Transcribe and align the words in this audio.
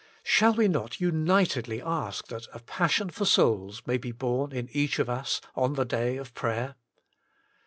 Shall 0.23 0.55
we 0.55 0.67
not 0.67 0.99
unitedly 0.99 1.79
ask 1.79 2.25
that 2.29 2.47
A 2.55 2.59
Passion 2.59 3.11
for 3.11 3.25
Souls 3.25 3.83
may 3.85 3.99
be 3.99 4.11
borne 4.11 4.51
in 4.51 4.67
each 4.71 4.97
of 4.97 5.07
us 5.11 5.39
on 5.55 5.73
the 5.73 5.85
day 5.85 6.17
of 6.17 6.33
prayer 6.33 6.73